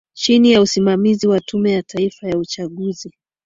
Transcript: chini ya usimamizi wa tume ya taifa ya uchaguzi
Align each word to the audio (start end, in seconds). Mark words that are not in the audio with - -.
chini 0.13 0.51
ya 0.51 0.61
usimamizi 0.61 1.27
wa 1.27 1.39
tume 1.39 1.71
ya 1.71 1.83
taifa 1.83 2.27
ya 2.27 2.37
uchaguzi 2.37 3.11